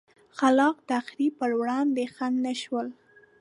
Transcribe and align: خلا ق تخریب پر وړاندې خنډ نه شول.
خلا 0.37 0.69
ق 0.75 0.77
تخریب 0.91 1.31
پر 1.39 1.51
وړاندې 1.59 2.03
خنډ 2.15 2.37
نه 2.45 2.53
شول. 2.61 2.87